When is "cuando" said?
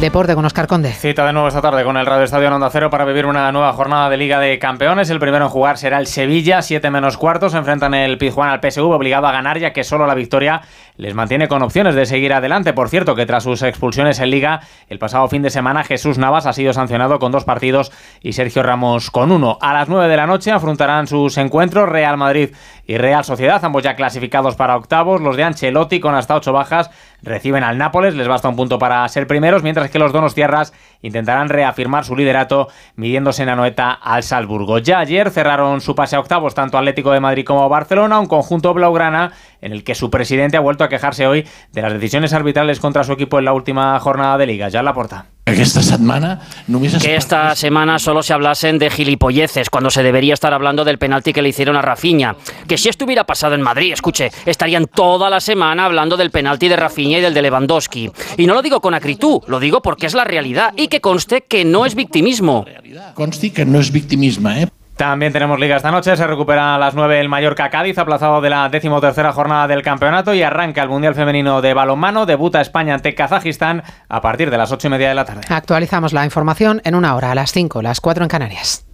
49.70-49.90